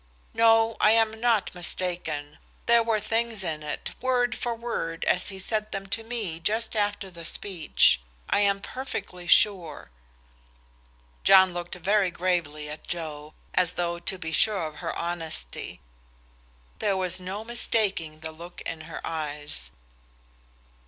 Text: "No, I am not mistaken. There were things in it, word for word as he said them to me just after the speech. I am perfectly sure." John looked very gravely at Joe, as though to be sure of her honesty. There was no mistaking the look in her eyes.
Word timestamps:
"No, 0.33 0.77
I 0.81 0.93
am 0.93 1.11
not 1.21 1.53
mistaken. 1.53 2.39
There 2.65 2.81
were 2.81 2.99
things 2.99 3.43
in 3.43 3.61
it, 3.61 3.91
word 4.01 4.35
for 4.35 4.55
word 4.55 5.05
as 5.05 5.29
he 5.29 5.37
said 5.37 5.71
them 5.71 5.85
to 5.89 6.03
me 6.03 6.39
just 6.39 6.75
after 6.75 7.11
the 7.11 7.23
speech. 7.23 8.01
I 8.27 8.39
am 8.39 8.61
perfectly 8.61 9.27
sure." 9.27 9.91
John 11.23 11.53
looked 11.53 11.75
very 11.75 12.09
gravely 12.09 12.67
at 12.67 12.87
Joe, 12.87 13.35
as 13.53 13.73
though 13.75 13.99
to 13.99 14.17
be 14.17 14.31
sure 14.31 14.65
of 14.65 14.77
her 14.77 14.95
honesty. 14.97 15.81
There 16.79 16.97
was 16.97 17.19
no 17.19 17.43
mistaking 17.43 18.21
the 18.21 18.31
look 18.31 18.61
in 18.61 18.81
her 18.89 19.05
eyes. 19.05 19.69